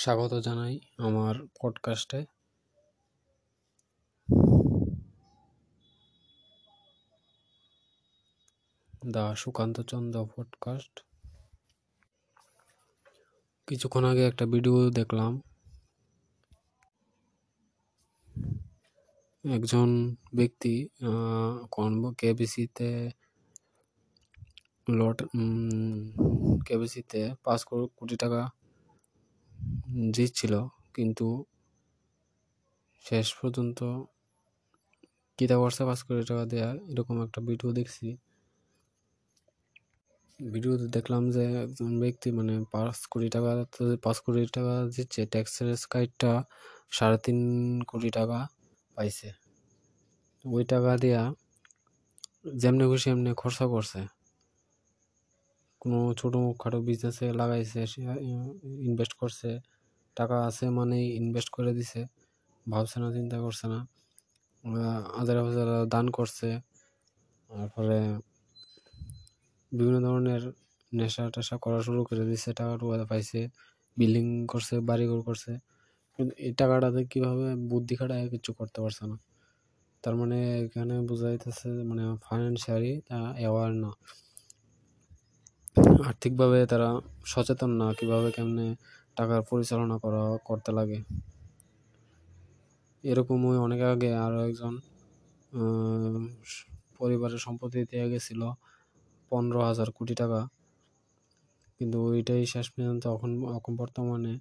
স্বাগত 0.00 0.34
জানাই 0.34 0.80
আমার 0.98 1.34
পডকাস্টে 1.62 2.24
দা 9.06 9.34
সুকান্ত 9.36 9.80
চন্দ্র 9.80 10.28
পডকাস্ট 10.36 11.04
কিছুক্ষণ 13.66 14.04
আগে 14.04 14.26
একটা 14.26 14.46
ভিডিও 14.46 14.90
দেখলাম। 14.90 15.42
একজন 19.54 20.14
ব্যক্তি 20.34 20.88
কেবিসিতে 22.18 23.10
লট 24.88 25.22
কেবিসিতে 26.66 27.34
পাঁচ 27.44 27.64
কোটি 27.64 28.16
টাকা 28.16 28.50
জিতছিল 30.14 30.54
কিন্তু 30.96 31.26
শেষ 33.04 33.26
পর্যন্ত 33.38 33.78
কিতা 35.38 35.56
করছে 35.62 35.82
পাঁচ 35.88 36.00
কোটি 36.06 36.22
টাকা 36.30 36.44
দেয়া 36.52 36.68
এরকম 36.92 37.16
একটা 37.26 37.40
ভিডিও 37.48 37.70
দেখছি। 37.78 38.06
ভিডিওতে 40.40 40.86
দেখলাম 40.96 41.22
যে 41.34 41.44
একজন 41.64 41.90
ব্যক্তি 42.02 42.28
মানে 42.38 42.54
পাঁচ 42.74 42.98
কোটি 43.12 43.28
টাকা 43.34 43.50
পাঁচ 44.04 44.16
কোটি 44.24 44.40
টাকা 44.56 44.74
দিচ্ছে 44.94 45.20
ট্যাক্সের 45.32 45.68
স্কাইটটা 45.82 46.32
সাড়ে 46.96 47.18
তিন 47.24 47.38
কোটি 47.90 48.10
টাকা 48.18 48.38
পাইছে। 48.96 49.28
ওই 50.44 50.64
টাকা 50.72 50.92
দিয়া 51.02 51.22
যেমনি 52.62 52.84
খুশি, 52.90 53.06
এমনি 53.14 53.30
খরচা 53.42 53.66
করছে। 53.74 54.00
কোনো 55.82 55.98
ছোটো 56.20 56.40
খাটো 56.60 56.78
বিজনেসে 56.88 57.26
লাগাইছে, 57.40 57.80
সে 57.92 58.00
ইনভেস্ট 58.86 59.14
করছে, 59.20 59.50
টাকা 60.16 60.36
আছে 60.48 60.64
মানেই 60.78 61.04
ইনভেস্ট 61.20 61.50
করে 61.56 61.72
দিছে, 61.78 62.00
ভাবছে 62.66 62.96
না, 63.02 63.08
চিন্তা 63.16 63.36
করছে 63.44 63.66
না। 63.72 63.78
আদারা 65.20 65.42
ফাজারা 65.46 65.76
দান 65.94 66.06
করছে, 66.18 66.48
তারপরে 67.50 67.98
বিভিন্ন 69.72 69.96
ধরনের 70.06 70.42
নেশা 70.92 71.24
টেশা 71.34 71.56
করা 71.64 71.78
শুরু 71.86 72.00
করে 72.08 72.24
দিছে, 72.30 72.50
টাকা 72.60 72.74
টুকা 72.80 72.96
পাইছে 73.10 73.40
বিল্ডিং 73.96 74.26
করছে, 74.52 74.74
বাড়িঘর 74.88 75.20
করছে। 75.28 75.52
কিন্তু 76.18 76.32
এই 76.46 76.52
টাকাটাতে 76.60 77.00
কীভাবে 77.12 77.46
বুদ্ধি 77.70 77.94
খাটায় 78.00 78.24
কিছু 78.34 78.50
করতে 78.58 78.78
পারছে 78.84 79.04
না। 79.10 79.16
তার 80.04 80.14
মানে 80.20 80.38
এখানে 80.64 80.94
বোঝা 81.08 81.26
যাইতেছে 81.30 81.68
মানে 81.90 82.02
ফাইন্যান্সিয়ালি 82.26 82.92
অ্যাওয়ার 83.40 83.70
না। 83.84 83.90
আর্থিকভাবে 86.08 86.58
তারা 86.66 86.88
সচেতন 87.24 87.70
না, 87.70 87.86
কীভাবে 87.98 88.28
কেমনে 88.36 88.66
টাকার 89.16 89.40
পরিচালনা 89.42 89.96
করা, 89.98 90.22
করতে 90.44 90.70
লাগে। 90.72 90.98
এরকমই 93.04 93.58
অনেক 93.58 93.80
আগে 93.92 94.10
আরও 94.16 94.38
একজন 94.48 94.74
পরিবারের 96.98 97.38
সম্পত্তি 97.38 97.80
দিয়ে 97.90 98.06
গেছিল 98.12 98.40
পনেরো 99.32 99.60
হাজার 99.60 99.88
কোটি 99.90 100.14
টাকা। 100.14 100.40
কিন্তু 101.76 101.96
ওইটাই 102.08 102.42
শেষ 102.46 102.66
পর্যন্ত 102.70 103.02
এখন 103.14 103.30
এখন 103.56 103.72
বর্তমানে 103.76 104.34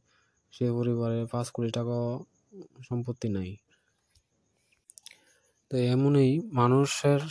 সে 0.54 0.66
পরিবারে 0.72 1.20
পাঁচ 1.26 1.48
কোটি 1.50 1.72
টাকা 1.72 1.98
সম্পত্তি 2.90 3.28
নাই। 3.30 3.50
তো 5.72 5.76
এমনই 5.94 6.32
মানুষের, 6.54 7.22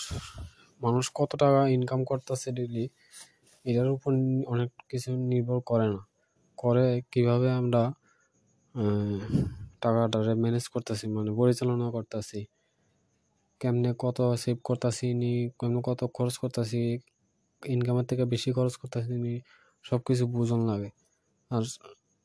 মানুষ 0.80 1.04
কত 1.14 1.30
টাকা 1.36 1.60
ইনকাম 1.68 2.00
করতেছে 2.04 2.48
ডেলি 2.52 2.84
এটার 3.68 3.88
উপর 3.96 4.10
অনেক 4.46 4.70
কিছু 4.90 5.10
নির্ভর 5.30 5.58
করে 5.60 5.86
না। 5.94 6.00
করে 6.58 6.86
কীভাবে 7.12 7.48
আমরা 7.60 7.82
টাকাটারে 9.82 10.32
ম্যানেজ 10.42 10.64
করতেছি 10.68 11.04
মানে 11.16 11.30
পরিচালনা 11.40 11.86
করতেছি, 11.96 12.40
কেমনে 13.60 13.90
কত 13.98 14.18
সেভ 14.42 14.56
করতেছি, 14.64 15.06
নি, 15.14 15.32
কেমনে 15.58 15.80
কত 15.84 16.00
খরচ 16.16 16.34
করতেছি 16.38 16.80
ইনকামের 17.62 18.06
থেকে 18.10 18.24
বেশি 18.24 18.50
খরচ 18.52 18.74
করতেছি, 18.76 19.14
নি 19.24 19.34
সব 19.84 20.00
কিছু 20.06 20.24
বুঝন 20.34 20.60
লাগে। 20.70 20.90
আর 21.50 21.62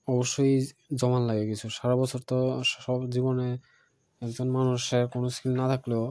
অবশ্যই 0.07 0.53
জমান 0.95 1.21
লাগে 1.29 1.43
কিছু। 1.51 1.65
সারা 1.69 1.95
বছর 1.95 2.19
তো 2.29 2.37
সব 2.75 2.99
জীবনে 3.09 3.47
একজন 4.21 4.47
মানুষের 4.57 5.03
কোনো 5.07 5.27
স্কিল 5.29 5.53
না 5.61 5.65
থাকলেও 5.67 6.05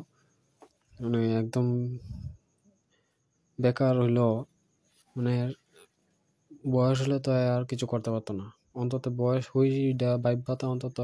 মানে 1.01 1.21
একদম 1.41 1.67
বেকার 3.59 3.95
হইলেও 4.03 4.33
মানে 5.17 5.33
বয়স 6.73 6.99
হলে 7.05 7.17
তো 7.25 7.31
আর 7.55 7.63
কিছু 7.71 7.85
করতে 7.87 8.09
পারতো 8.15 8.33
না। 8.41 8.47
অন্তত 8.75 9.05
বয়স 9.21 9.45
হইটা 9.55 10.11
বাইবাতে 10.25 10.65
অন্তত 10.67 10.99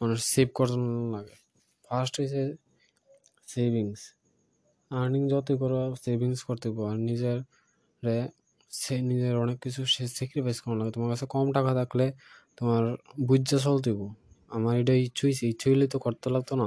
মানুষ 0.00 0.18
সেভ 0.32 0.48
করতে 0.54 0.76
লাগে। 1.14 1.36
ফার্স্ট 1.84 2.14
হয়েছে 2.18 2.40
সেভিংস 3.48 4.00
আর্নিং 4.90 5.22
যতই 5.32 5.56
করো 5.62 5.78
সেভিংস 6.04 6.40
করতে 6.48 6.66
আর 6.90 6.96
নিজের 7.08 7.38
রে 8.02 8.16
সে 8.72 8.94
নিজের 9.10 9.34
অনেক 9.36 9.56
কিছু 9.60 9.80
সে 9.94 10.04
স্যাক্রিফাইস 10.16 10.58
করা 10.62 10.76
লাগে। 10.80 10.92
তোমার 10.96 11.10
কাছে 11.12 11.26
কম 11.26 11.46
টাকা 11.56 11.72
থাকলে 11.80 12.06
তোমার 12.58 12.82
বুঝা 13.20 13.58
চলতে 13.58 13.90
আমার 14.50 14.74
এটা 14.82 14.94
ইচ্ছে 15.04 15.22
হয়েছে 15.26 15.44
ইচ্ছে 15.52 15.66
হইলে 15.70 15.86
তো 15.88 15.98
করতে 15.98 16.26
লাগতো 16.34 16.54
না। 16.56 16.66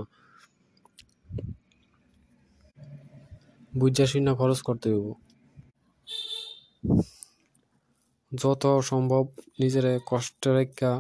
বুঝা 3.74 4.06
শুনে 4.06 4.32
খরচ 4.40 4.60
করতে 4.62 4.88
হইব। 4.94 5.08
যত 8.32 8.64
সম্ভব 8.92 9.24
নিজের 9.62 9.86
কষ্ট 10.12 10.44
রেখা 10.58 10.92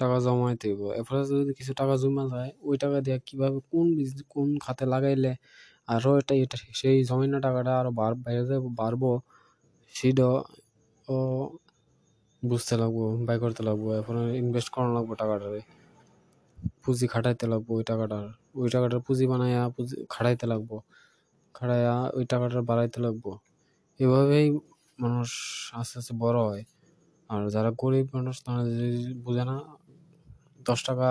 টাকা 0.00 0.16
জমাই 0.24 0.54
হইব 0.62 0.80
এরপরে 0.98 1.20
যদি 1.30 1.52
কিছু 1.58 1.72
টাকা 1.80 1.94
জমা 2.02 2.24
যায়, 2.32 2.50
ওই 2.68 2.76
টাকা 2.82 2.98
দিয়ে 3.04 3.18
কীভাবে 3.28 3.58
কোন 3.70 3.86
বিজনেস 3.98 4.22
কোন 4.34 4.48
খাতে 4.64 4.84
লাগাইলে 4.92 5.32
আরও 5.94 6.10
এটা 6.20 6.34
এটা, 6.44 6.56
সেই 6.80 6.96
জমানো 7.08 7.38
টাকাটা 7.46 7.72
আরও 7.80 7.90
বাড়বো 8.80 9.10
সেটা 9.94 10.26
ও 11.08 11.16
বুঝতে 12.42 12.74
লাগবো 12.82 13.04
বাই 13.26 13.38
করতে 13.44 13.62
লাগবো 13.68 13.88
এখন 14.00 14.16
ইনভেস্ট 14.42 14.68
করানো 14.74 14.92
লাগবো 14.98 15.12
টাকাটারে, 15.22 15.60
পুঁজি 16.82 17.06
খাটাইতে 17.12 17.44
লাগবো 17.52 17.70
ওই 17.78 17.84
টাকাটার 17.90 18.24
ওই 18.60 18.68
টাকাটার 18.74 19.00
পুঁজি 19.06 19.24
বানাইয়া 19.32 19.62
পুঁজি 19.74 19.96
খাটাইতে 20.14 20.46
লাগবো, 20.52 20.76
খাটাইয়া 21.54 21.94
ওই 22.16 22.24
টাকাটা 22.32 22.60
বাড়াইতে 22.70 22.98
লাগবো। 23.06 23.30
এভাবেই 24.00 24.46
মানুষ 24.98 25.28
আস্তে 25.72 25.94
আস্তে 25.98 26.14
বড় 26.18 26.38
হয়। 26.48 26.62
আর 27.30 27.42
যারা 27.50 27.70
গরিব 27.78 28.06
মানুষ, 28.14 28.36
তারা 28.46 28.62
বোঝে 29.24 29.44
না, 29.50 29.56
দশ 30.66 30.80
টাকা 30.84 31.08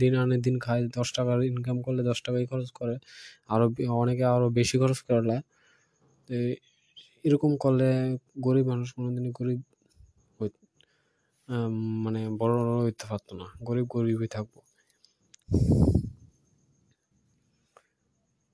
দিন 0.00 0.12
আনে, 0.16 0.36
দিন 0.38 0.56
খায়, 0.58 0.82
দশ 0.98 1.08
টাকার 1.12 1.38
ইনকাম 1.50 1.76
করলে 1.82 2.02
দশ 2.02 2.18
টাকাই 2.22 2.44
খরচ 2.46 2.68
করে। 2.72 2.94
আরও 3.48 3.66
অনেকে 4.02 4.24
আরও 4.34 4.46
বেশি 4.50 4.76
খরচ 4.78 4.98
করলে 5.08 5.36
তো 6.28 6.34
এরকম 7.24 7.52
করলে 7.56 7.88
গরিব 8.40 8.64
মানুষ 8.66 8.88
কোনো 8.94 9.06
কোনোদিনই 9.06 9.32
গরিব 9.38 9.60
মানে 12.04 12.20
বড় 12.40 12.54
হইতে 12.84 13.04
পারতো 13.10 13.32
না। 13.40 13.46
গরিব 13.64 13.86
গরিবই 13.94 14.28
থাকব। 14.28 14.54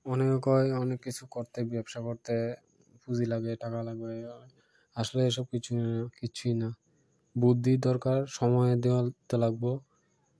অনেকে 0.05 0.37
কয়, 0.41 0.67
অনেক 0.73 0.99
কিছু 1.03 1.23
করতে, 1.31 1.59
ব্যবসা 1.63 1.99
করতে 2.01 2.33
পুঁজি 3.09 3.25
লাগে, 3.25 3.51
টাকা 3.55 3.79
লাগবে, 3.83 4.13
আসলে 4.95 5.21
এসব 5.27 5.45
কিছু 5.45 5.73
কিছুই 6.19 6.53
না। 6.53 6.69
বুদ্ধি 7.35 7.73
দরকার, 7.77 8.19
সময় 8.29 8.71
দেওয়াতে 8.75 9.35
লাগবো, 9.37 9.71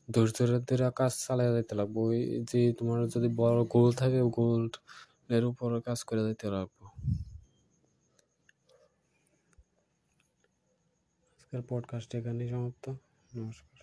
ধৈর্যের 0.07 0.51
ধরে 0.65 0.85
কাজ 0.95 1.13
চালিয়ে 1.25 1.51
যেতে 1.55 1.73
লাগবো। 1.75 1.99
ওই 2.03 2.19
যে 2.51 2.61
তোমার 2.73 2.99
যদি 3.07 3.29
বড় 3.35 3.59
গোল 3.65 3.89
থাকে 3.93 4.19
গোল 4.31 4.61
এর 5.29 5.43
উপর 5.45 5.69
কাজ 5.81 5.99
করে 6.03 6.21
যেতে 6.23 6.47
লাগবো। 6.51 6.83
আজকের 11.31 11.61
পডকাস্ট 11.69 12.09
এখানেই 12.15 12.47
সমাপ্ত। 12.47 12.85
নমস্কার। 13.31 13.78